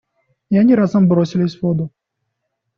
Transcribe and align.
И 0.49 0.57
они 0.57 0.73
разом 0.73 1.07
бросились 1.07 1.57
в 1.57 1.61
воду. 1.61 1.91